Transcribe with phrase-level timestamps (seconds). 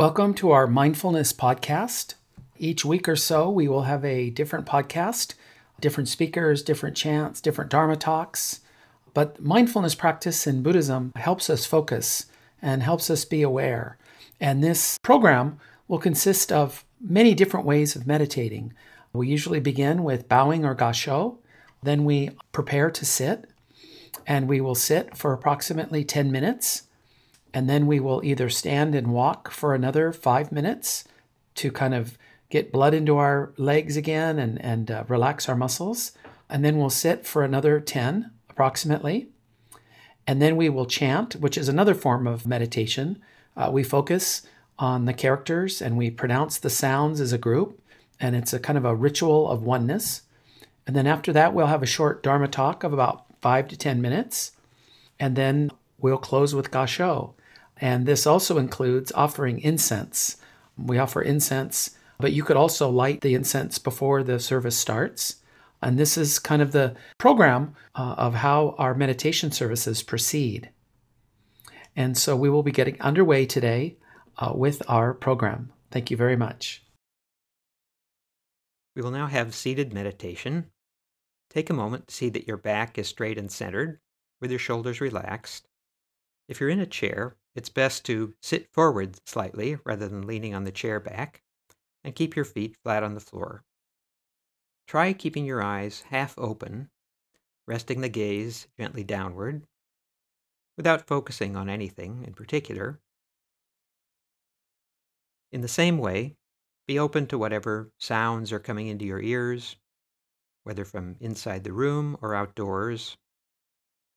[0.00, 2.14] Welcome to our mindfulness podcast.
[2.56, 5.34] Each week or so, we will have a different podcast,
[5.78, 8.60] different speakers, different chants, different Dharma talks.
[9.12, 12.24] But mindfulness practice in Buddhism helps us focus
[12.62, 13.98] and helps us be aware.
[14.40, 18.72] And this program will consist of many different ways of meditating.
[19.12, 21.36] We usually begin with bowing or gassho,
[21.82, 23.50] then we prepare to sit,
[24.26, 26.84] and we will sit for approximately 10 minutes.
[27.52, 31.04] And then we will either stand and walk for another five minutes
[31.56, 32.16] to kind of
[32.48, 36.12] get blood into our legs again and, and uh, relax our muscles.
[36.48, 39.28] And then we'll sit for another 10 approximately.
[40.26, 43.20] And then we will chant, which is another form of meditation.
[43.56, 44.42] Uh, we focus
[44.78, 47.80] on the characters and we pronounce the sounds as a group.
[48.18, 50.22] And it's a kind of a ritual of oneness.
[50.86, 54.02] And then after that, we'll have a short Dharma talk of about five to 10
[54.02, 54.52] minutes.
[55.18, 57.34] And then we'll close with Gassho.
[57.80, 60.36] And this also includes offering incense.
[60.76, 65.36] We offer incense, but you could also light the incense before the service starts.
[65.82, 70.70] And this is kind of the program uh, of how our meditation services proceed.
[71.96, 73.96] And so we will be getting underway today
[74.36, 75.72] uh, with our program.
[75.90, 76.84] Thank you very much.
[78.94, 80.66] We will now have seated meditation.
[81.48, 83.98] Take a moment to see that your back is straight and centered,
[84.40, 85.66] with your shoulders relaxed.
[86.48, 90.64] If you're in a chair, it's best to sit forward slightly rather than leaning on
[90.64, 91.42] the chair back,
[92.04, 93.64] and keep your feet flat on the floor.
[94.86, 96.90] Try keeping your eyes half open,
[97.66, 99.66] resting the gaze gently downward,
[100.76, 103.00] without focusing on anything in particular.
[105.52, 106.36] In the same way,
[106.86, 109.76] be open to whatever sounds are coming into your ears,
[110.64, 113.16] whether from inside the room or outdoors.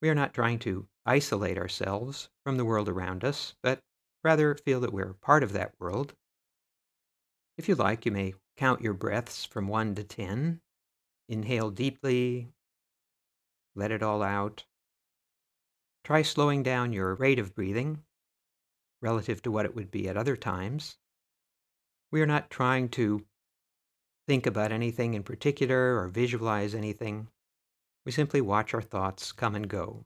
[0.03, 3.79] We are not trying to isolate ourselves from the world around us, but
[4.21, 6.13] rather feel that we're part of that world.
[7.57, 10.59] If you like, you may count your breaths from 1 to 10.
[11.29, 12.49] Inhale deeply,
[13.75, 14.65] let it all out.
[16.03, 18.03] Try slowing down your rate of breathing
[19.01, 20.97] relative to what it would be at other times.
[22.11, 23.25] We are not trying to
[24.27, 27.29] think about anything in particular or visualize anything.
[28.05, 30.05] We simply watch our thoughts come and go.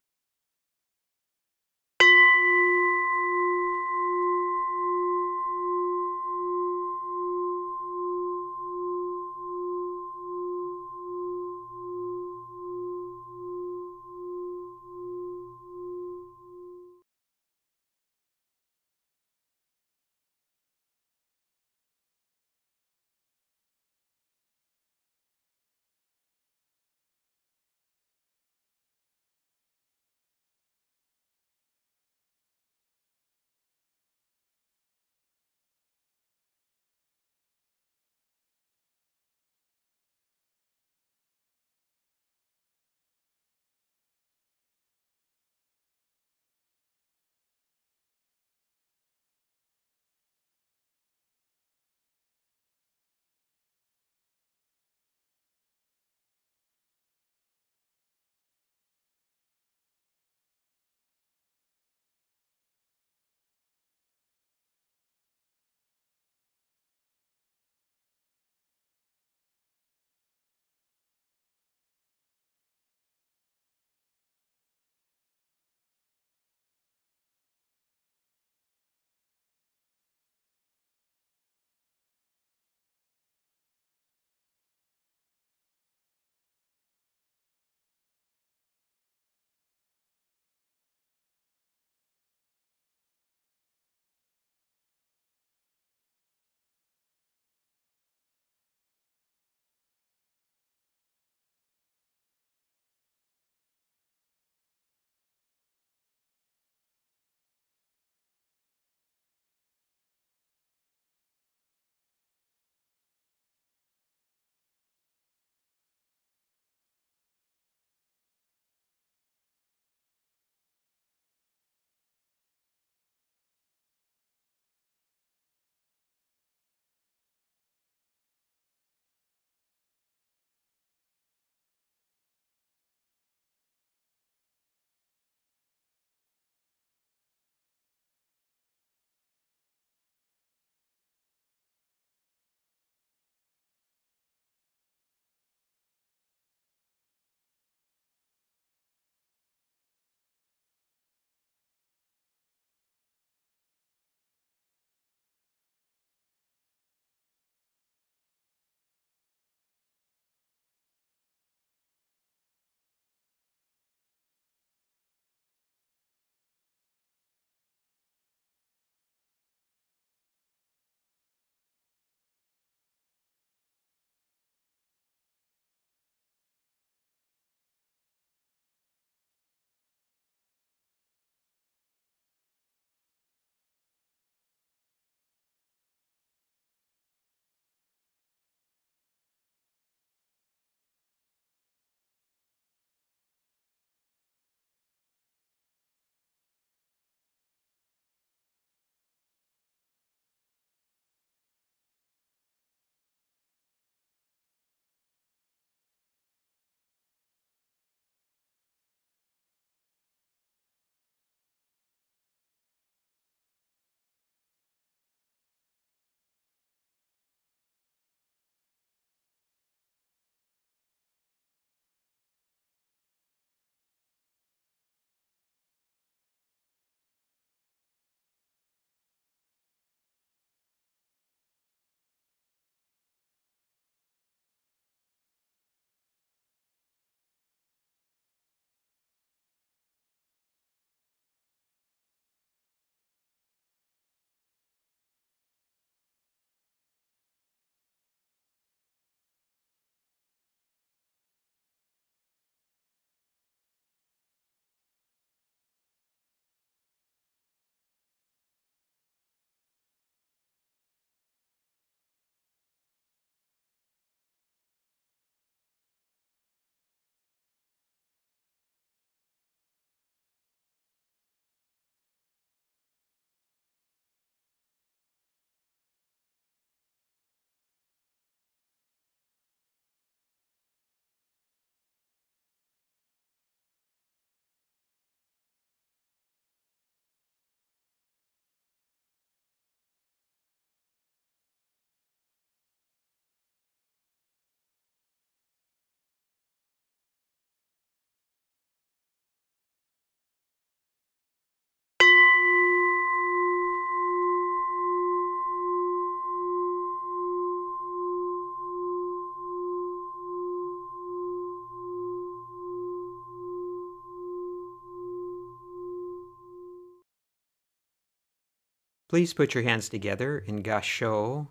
[319.09, 321.47] Please put your hands together in Gasho.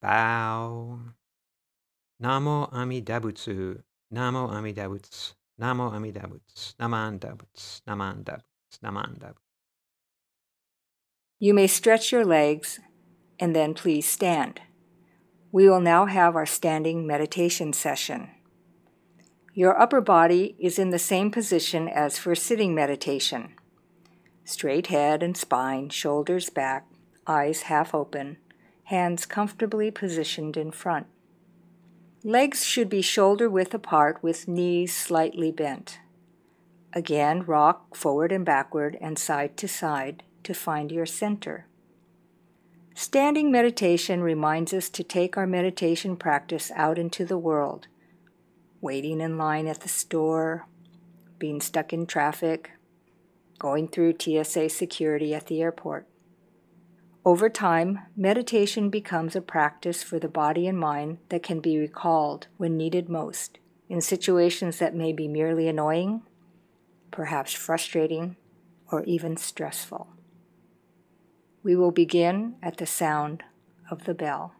[0.00, 1.00] Bow.
[2.22, 3.82] Namo Amidabutsu.
[4.12, 5.34] Namo Amidabutsu.
[5.60, 6.76] Namo Amidabutsu.
[6.76, 7.82] Naman Dabutsu.
[7.88, 8.78] Naman Dabutsu.
[8.84, 9.38] Naman Dabutsu.
[11.40, 12.78] You may stretch your legs
[13.40, 14.60] and then please stand.
[15.50, 18.30] We will now have our standing meditation session.
[19.52, 23.54] Your upper body is in the same position as for sitting meditation.
[24.44, 26.86] Straight head and spine, shoulders back,
[27.26, 28.36] eyes half open,
[28.84, 31.06] hands comfortably positioned in front.
[32.22, 35.98] Legs should be shoulder width apart with knees slightly bent.
[36.92, 41.66] Again, rock forward and backward and side to side to find your center.
[42.94, 47.88] Standing meditation reminds us to take our meditation practice out into the world
[48.84, 50.66] waiting in line at the store,
[51.38, 52.72] being stuck in traffic,
[53.64, 56.06] going through TSA security at the airport.
[57.24, 62.48] Over time, meditation becomes a practice for the body and mind that can be recalled
[62.58, 66.20] when needed most, in situations that may be merely annoying,
[67.10, 68.36] perhaps frustrating,
[68.92, 70.08] or even stressful.
[71.62, 73.44] We will begin at the sound
[73.90, 74.52] of the bell.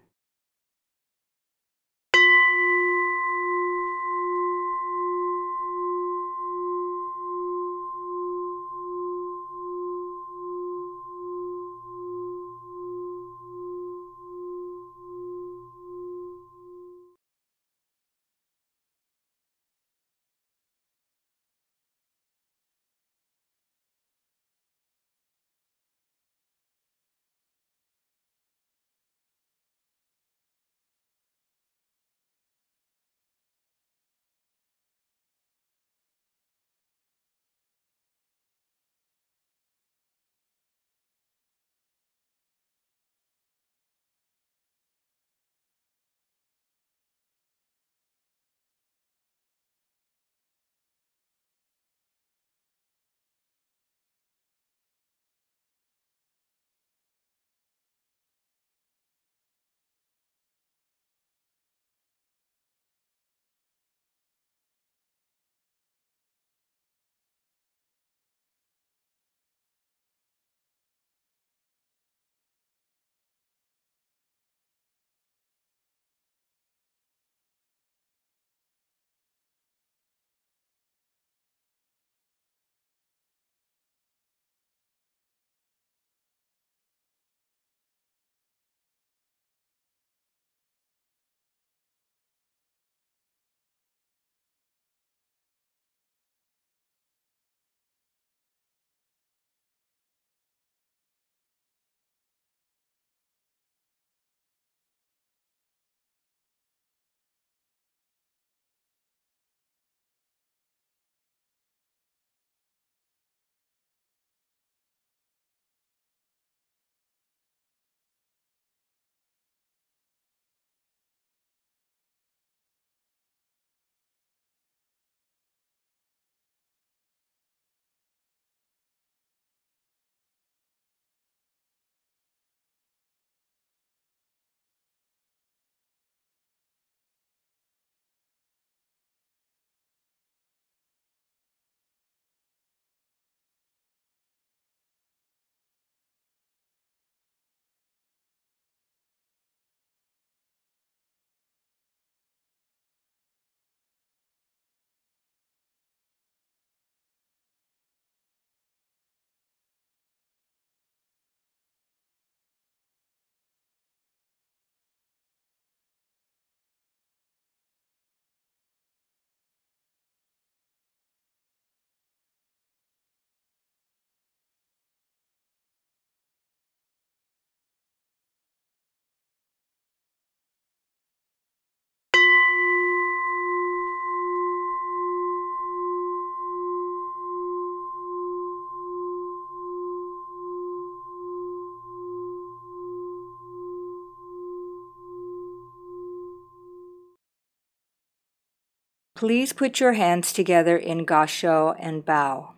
[199.15, 202.55] Please put your hands together in gasho and bow.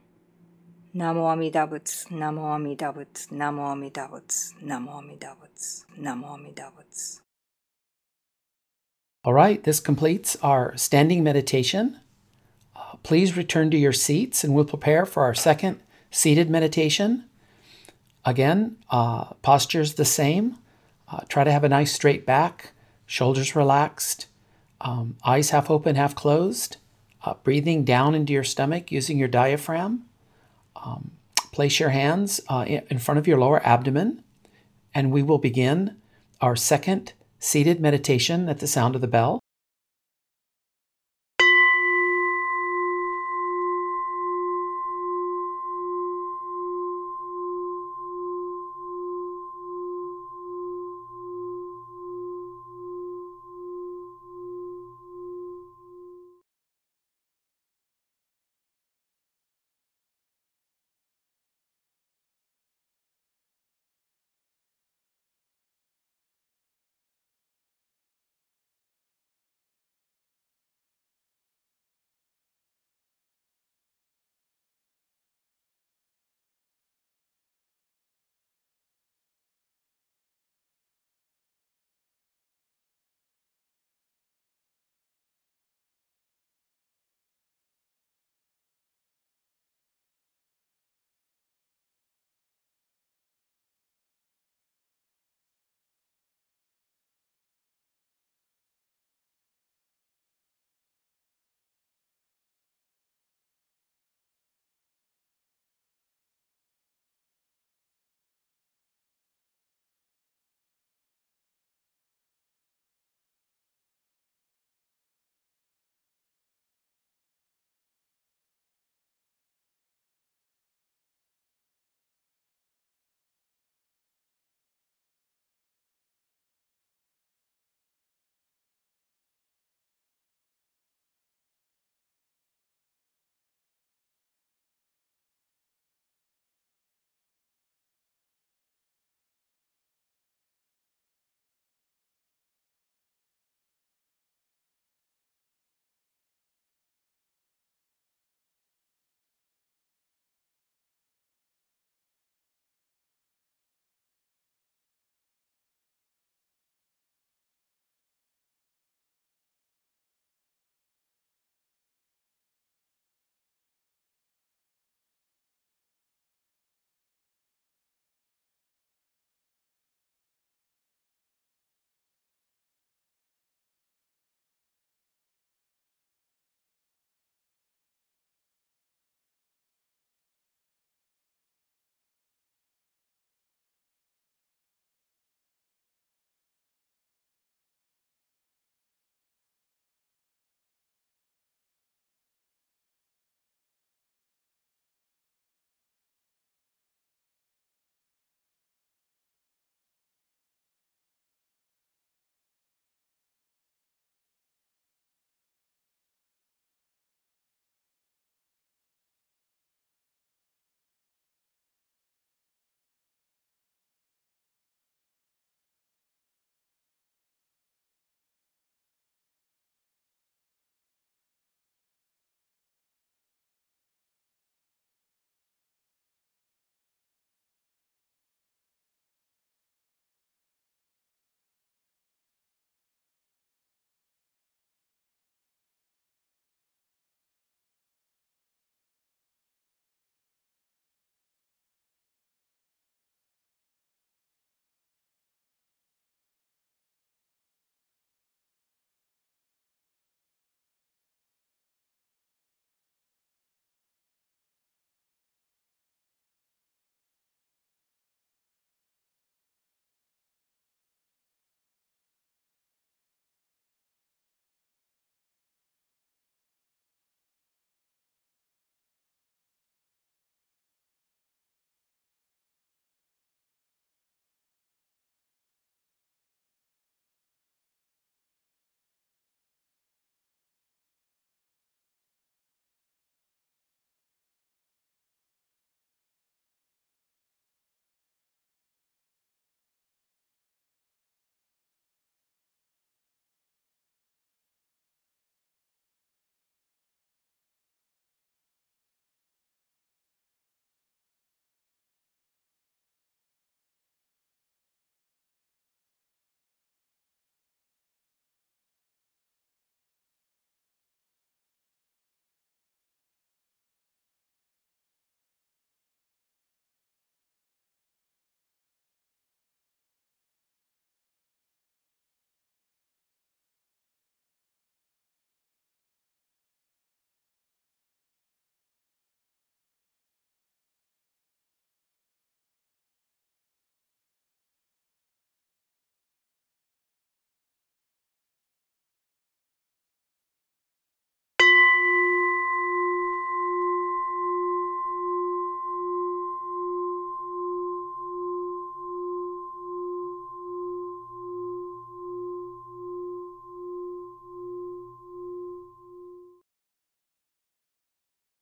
[0.95, 7.21] Namo Amidabutsu, Namo Amidabutsu, Namo Amidabutsu, Namo Amidabutsu, Namo Amidabutsu.
[9.23, 12.01] All right, this completes our standing meditation.
[12.75, 17.27] Uh, please return to your seats and we'll prepare for our second seated meditation.
[18.25, 20.57] Again, uh, posture's the same.
[21.07, 22.73] Uh, try to have a nice straight back,
[23.05, 24.29] shoulders relaxed,
[24.81, 26.77] um, eyes half open, half closed.
[27.27, 30.05] Uh, breathing down into your stomach using your diaphragm.
[30.77, 31.11] Um,
[31.51, 34.23] place your hands uh, in front of your lower abdomen,
[34.95, 35.97] and we will begin
[36.41, 39.41] our second seated meditation at the sound of the bell.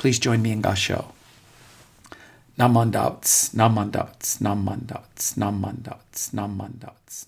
[0.04, 1.12] Please join me in Gasho.
[2.58, 7.24] Namandavats, namandavats, namandavats, namandavats, namandavats.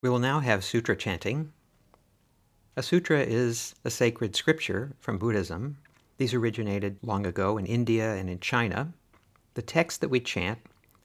[0.00, 1.52] We will now have sutra chanting.
[2.76, 5.76] A sutra is a sacred scripture from Buddhism.
[6.18, 8.92] These originated long ago in India and in China.
[9.54, 10.60] The text that we chant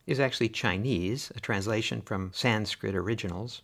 [0.06, 3.64] is actually Chinese, a translation from Sanskrit originals.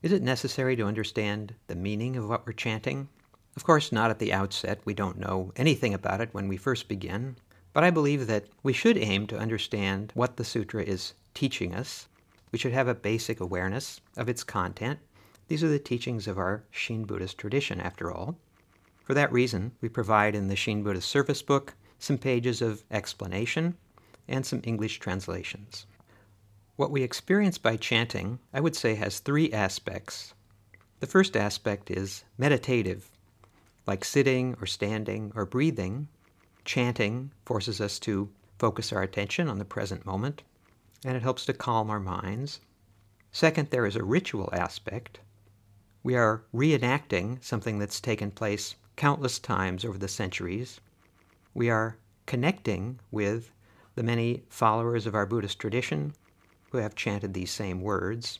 [0.00, 3.10] Is it necessary to understand the meaning of what we're chanting?
[3.56, 4.80] Of course, not at the outset.
[4.84, 7.36] We don't know anything about it when we first begin.
[7.72, 12.08] But I believe that we should aim to understand what the sutra is teaching us.
[12.50, 14.98] We should have a basic awareness of its content.
[15.48, 18.36] These are the teachings of our Shin Buddhist tradition, after all.
[19.04, 23.76] For that reason, we provide in the Shin Buddhist Service Book some pages of explanation
[24.28, 25.86] and some English translations.
[26.76, 30.34] What we experience by chanting, I would say, has three aspects.
[31.00, 33.10] The first aspect is meditative,
[33.86, 36.08] like sitting or standing or breathing.
[36.64, 40.42] Chanting forces us to focus our attention on the present moment,
[41.04, 42.60] and it helps to calm our minds.
[43.32, 45.18] Second, there is a ritual aspect.
[46.04, 50.80] We are reenacting something that's taken place countless times over the centuries.
[51.54, 53.50] We are connecting with
[53.94, 56.14] the many followers of our Buddhist tradition
[56.70, 58.38] who have chanted these same words,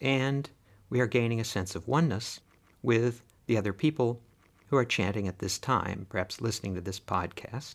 [0.00, 0.50] and
[0.90, 2.40] we are gaining a sense of oneness
[2.82, 4.20] with the other people
[4.72, 7.74] who are chanting at this time, perhaps listening to this podcast.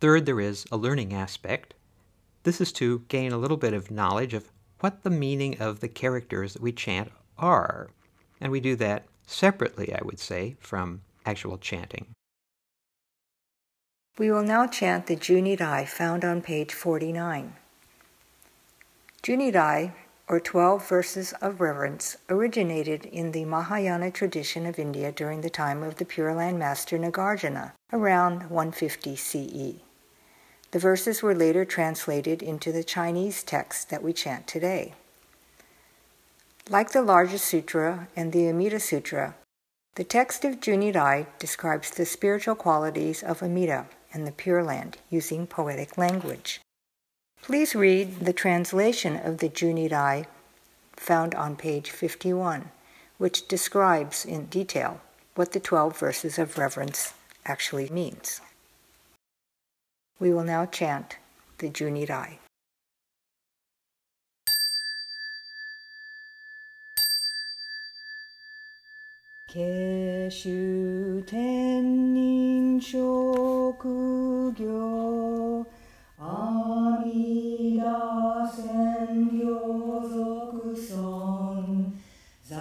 [0.00, 1.74] Third, there is a learning aspect.
[2.44, 5.88] This is to gain a little bit of knowledge of what the meaning of the
[5.88, 7.90] characters that we chant are.
[8.40, 12.06] And we do that separately, I would say, from actual chanting.
[14.16, 17.54] We will now chant the Junirai found on page 49.
[19.22, 19.92] Junirai,
[20.28, 25.82] or 12 verses of reverence, originated in the Mahayana tradition of India during the time
[25.82, 29.82] of the Pure Land Master Nagarjuna, around 150 CE.
[30.72, 34.94] The verses were later translated into the Chinese text that we chant today.
[36.68, 39.36] Like the Larger sutra and the Amida Sutra,
[39.94, 45.46] the text of Junirai describes the spiritual qualities of Amida and the Pure Land using
[45.46, 46.60] poetic language.
[47.46, 50.26] Please read the translation of the Junirai
[50.96, 52.72] found on page 51,
[53.18, 55.00] which describes in detail
[55.36, 58.40] what the 12 verses of reverence actually means.
[60.18, 61.18] We will now chant
[61.58, 61.70] the
[72.80, 73.86] shokugyo
[76.18, 78.64] 阿弥陀仙
[79.30, 81.92] 行俗尊
[82.42, 82.56] 在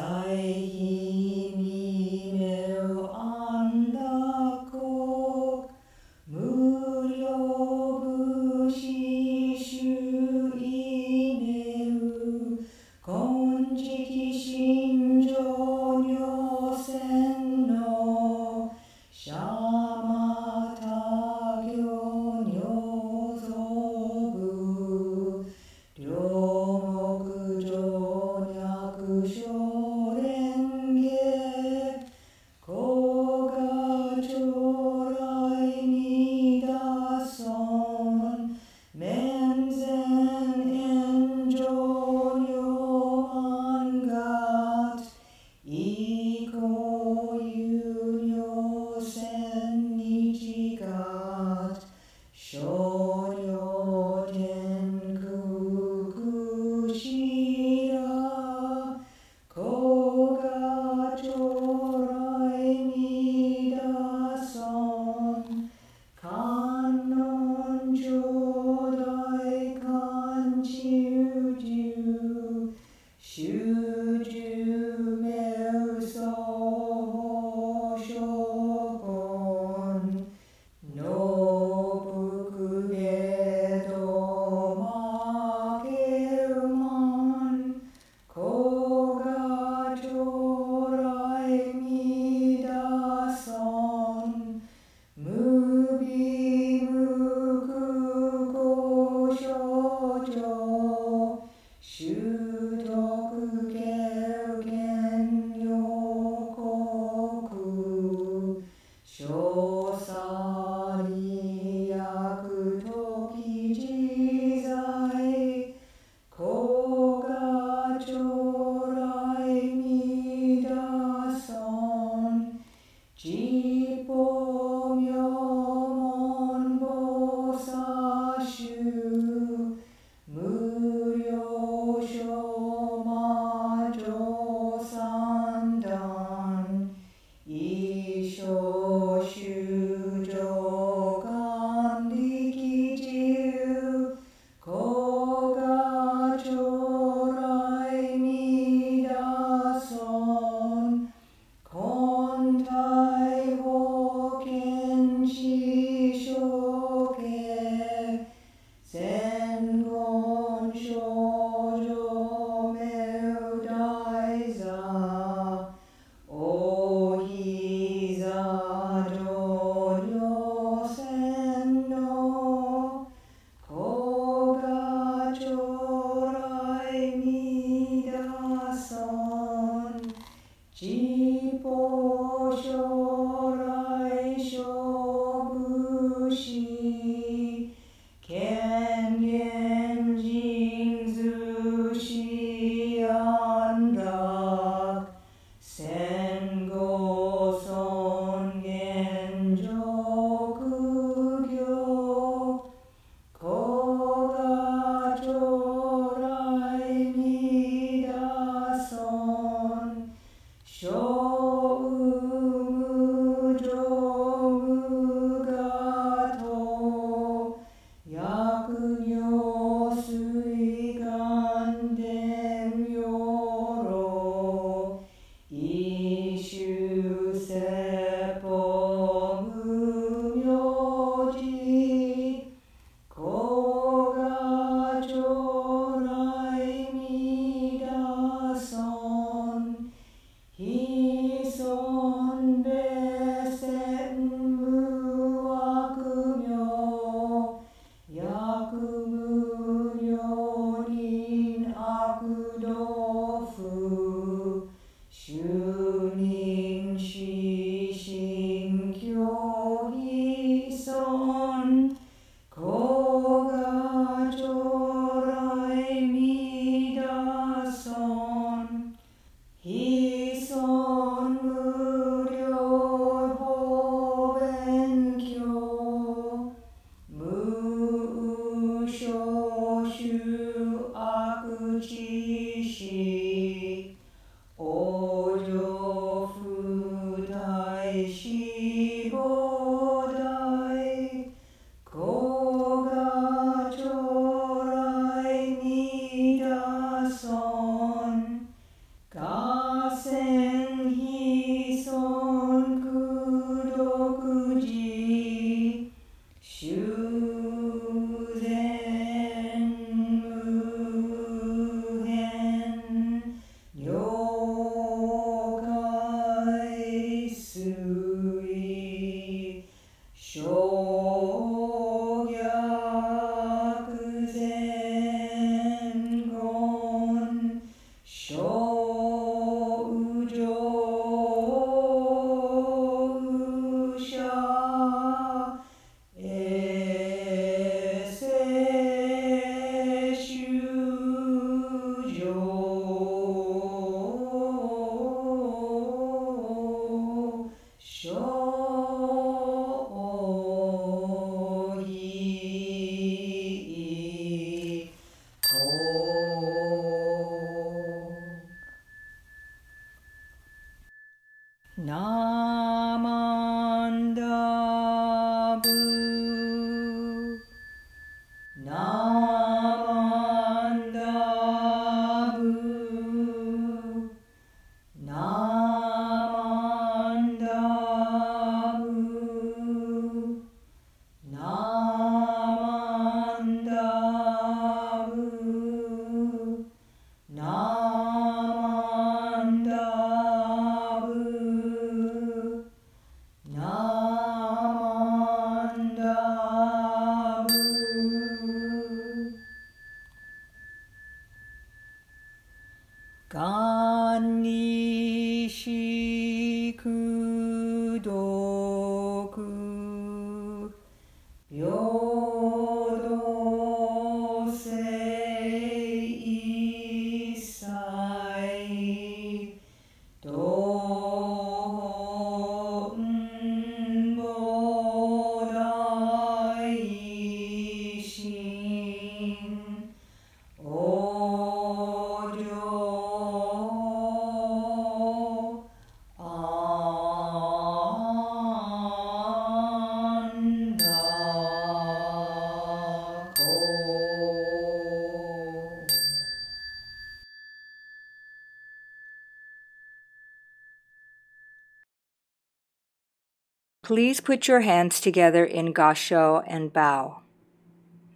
[453.95, 457.21] Please put your hands together in Gassho and bow.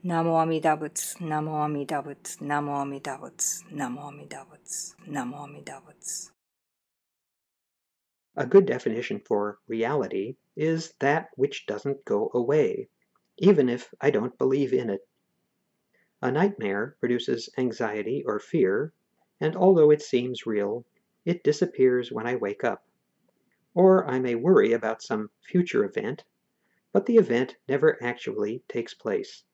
[0.04, 6.32] Namo Amida Butsu, Namo Amida Butsu, Namo Amida Butsu, Namo Amida Butsu, Namo Amida Butsu.
[8.36, 12.90] A good definition for reality is that which doesn't go away,
[13.38, 15.08] even if I don't believe in it.
[16.22, 18.92] A nightmare produces anxiety or fear,
[19.40, 20.84] and although it seems real,
[21.24, 22.84] it disappears when I wake up.
[23.82, 26.26] Or I may worry about some future event,
[26.92, 29.46] but the event never actually takes place.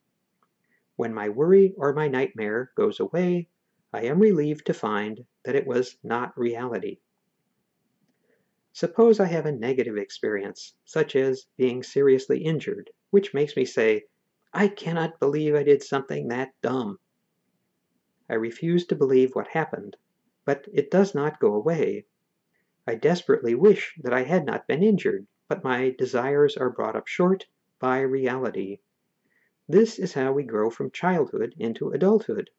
[0.96, 3.50] When my worry or my nightmare goes away,
[3.94, 7.02] I am relieved to find that it was not reality.
[8.74, 14.06] Suppose I have a negative experience, such as being seriously injured, which makes me say,
[14.52, 16.98] I cannot believe I did something that dumb.
[18.28, 19.98] I refuse to believe what happened,
[20.46, 22.08] but it does not go away
[22.88, 27.08] I desperately wish that I had not been injured, but my desires are brought up
[27.08, 27.48] short
[27.80, 28.80] by reality.
[29.68, 32.52] This is how we grow from childhood into adulthood.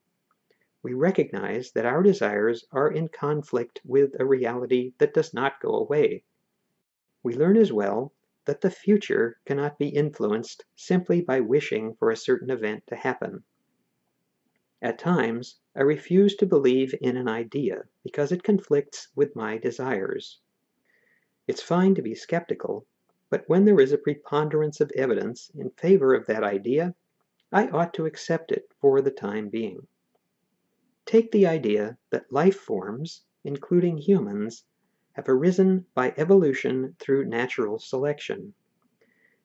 [0.82, 5.74] We recognize that our desires are in conflict with a reality that does not go
[5.74, 6.24] away.
[7.22, 8.12] We learn as well
[8.46, 13.44] that the future cannot be influenced simply by wishing for a certain event to happen.
[14.82, 20.38] At times, I refuse to believe in an idea because it conflicts with my desires.
[21.46, 22.86] It's fine to be skeptical,
[23.30, 26.94] but when there is a preponderance of evidence in favor of that idea,
[27.50, 29.86] I ought to accept it for the time being.
[31.06, 34.66] Take the idea that life forms, including humans,
[35.12, 38.52] have arisen by evolution through natural selection,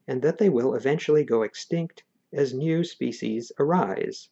[0.07, 4.27] and that they will eventually go extinct as new species arise.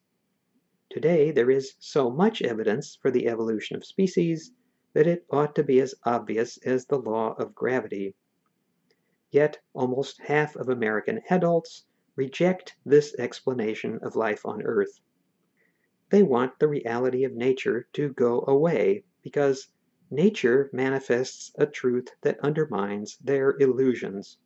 [0.89, 4.51] Today there is so much evidence for the evolution of species
[4.93, 8.15] that it ought to be as obvious as the law of gravity.
[9.29, 14.99] Yet almost half of American adults reject this explanation of life on Earth.
[16.09, 19.67] they want the reality of nature to go away because
[20.09, 24.37] nature manifests a truth that undermines their illusions.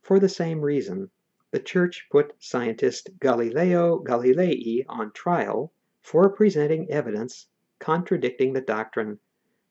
[0.00, 1.10] For the same reason,
[1.56, 9.18] the Church put scientist Galileo Galilei on trial for presenting evidence contradicting the doctrine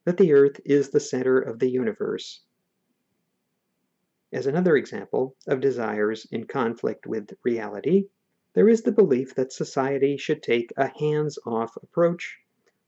[0.04, 2.42] that the Earth is the center of the universe.
[4.34, 8.08] As another example of desires in conflict with reality,
[8.56, 12.40] there is the belief that society should take a hands off approach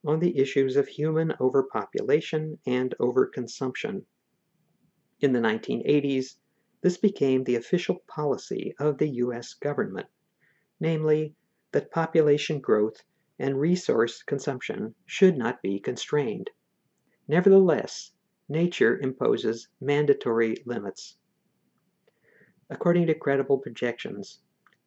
[0.07, 4.05] on the issues of human overpopulation and overconsumption.
[5.19, 6.37] In the 1980s,
[6.81, 10.07] this became the official policy of the US government,
[10.79, 11.35] namely,
[11.71, 13.03] that population growth
[13.39, 16.49] and resource consumption should not be constrained.
[17.27, 18.11] Nevertheless,
[18.49, 21.17] nature imposes mandatory limits.
[22.69, 24.41] According to credible projections,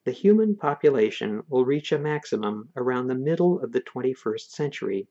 [0.04, 5.08] the human population will reach a maximum around the middle of the 21st century,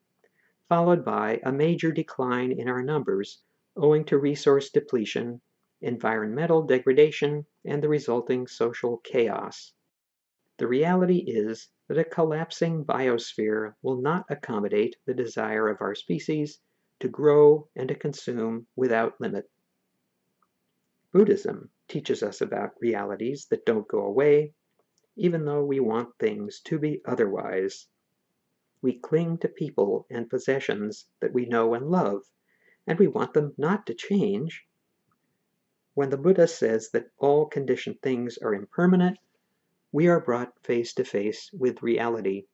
[0.68, 3.42] followed by a major decline in our numbers
[3.76, 5.42] owing to resource depletion,
[5.82, 9.74] environmental degradation, and the resulting social chaos.
[10.58, 16.60] The reality is that a collapsing biosphere will not accommodate the desire of our species
[17.00, 19.50] to grow and to consume without limit.
[21.12, 24.54] Buddhism teaches us about realities that don't go away,
[25.16, 27.88] even though we want things to be otherwise.
[28.82, 32.22] We cling to people and possessions that we know and love,
[32.86, 34.66] and we want them not to change.
[36.00, 39.20] When the Buddha says that all conditioned things are impermanent,
[39.92, 42.46] we are brought face to face with reality.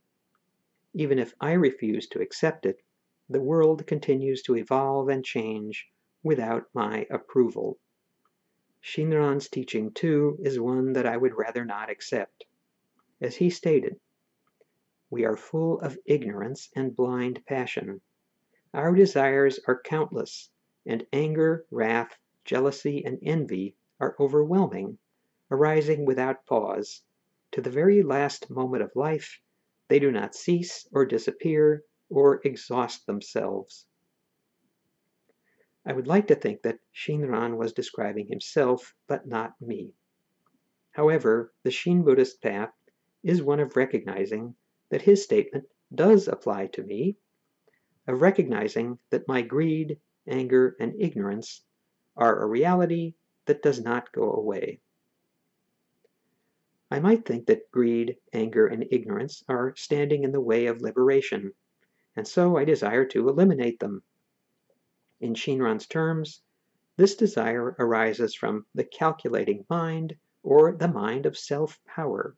[0.95, 2.81] Even if I refuse to accept it,
[3.29, 5.87] the world continues to evolve and change
[6.23, 7.77] without my approval.
[8.81, 12.45] Shinran's teaching, too, is one that I would rather not accept.
[13.21, 13.99] As he stated,
[15.11, 18.01] we are full of ignorance and blind passion.
[18.73, 20.49] Our desires are countless,
[20.83, 24.97] and anger, wrath, jealousy, and envy are overwhelming,
[25.51, 27.03] arising without pause
[27.51, 29.41] to the very last moment of life,
[29.87, 33.87] they do not cease or disappear or exhaust themselves.
[35.85, 39.93] I would like to think that Shinran was describing himself, but not me.
[40.91, 42.73] However, the Shin Buddhist path
[43.21, 44.55] is one of recognizing
[44.89, 47.17] that his statement does apply to me,
[48.07, 51.64] of recognizing that my greed, anger, and ignorance
[52.17, 53.13] are a reality
[53.45, 54.79] that does not go away.
[56.91, 61.53] I might think that greed, anger, and ignorance are standing in the way of liberation,
[62.15, 64.03] and so I desire to eliminate them.
[65.19, 66.41] In Shinran's terms,
[66.97, 72.37] this desire arises from the calculating mind or the mind of self power.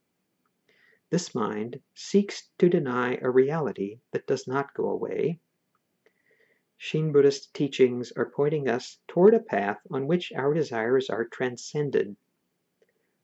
[1.10, 5.40] This mind seeks to deny a reality that does not go away.
[6.78, 12.16] Shin Buddhist teachings are pointing us toward a path on which our desires are transcended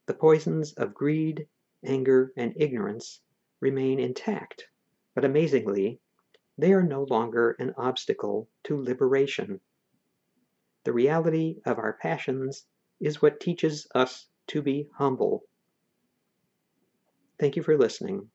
[0.06, 1.48] the poisons of greed,
[1.82, 3.22] anger, and ignorance
[3.62, 4.68] remain intact,
[5.16, 6.02] but amazingly,
[6.58, 9.62] they are no longer an obstacle to liberation.
[10.84, 12.66] The reality of our passions
[13.00, 15.46] is what teaches us to be humble.
[17.40, 18.30] Thank you for listening.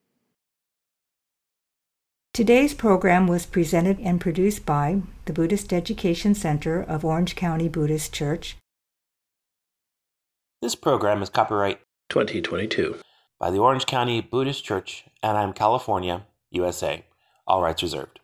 [2.38, 8.12] Today's program was presented and produced by the Buddhist Education Center of Orange County Buddhist
[8.12, 8.56] Church
[10.62, 11.80] this program is copyright
[12.10, 12.98] 2022
[13.40, 17.04] by the Orange County Buddhist Church, Anaheim, California, USA.
[17.44, 18.16] All rights reserved.